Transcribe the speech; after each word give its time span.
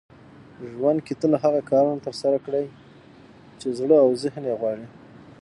ژوند 0.71 0.99
کې 1.05 1.13
تل 1.21 1.31
هغه 1.43 1.61
کارونه 1.69 2.03
ترسره 2.05 2.37
کړئ 2.45 2.65
چې 3.59 3.67
زړه 3.79 3.95
او 4.03 4.09
ذهن 4.23 4.43
يې 4.49 4.55
غواړي. 4.61 4.85